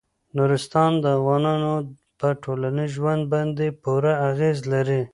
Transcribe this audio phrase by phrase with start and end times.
[0.35, 1.73] نورستان د افغانانو
[2.19, 5.01] په ټولنیز ژوند باندې پوره اغېز لري.